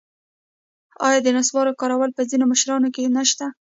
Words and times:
آیا 1.07 1.19
د 1.23 1.27
نصوارو 1.37 1.77
کارول 1.81 2.11
په 2.15 2.21
ځینو 2.29 2.45
مشرانو 2.51 2.87
کې 2.95 3.13
نشته؟ 3.17 3.45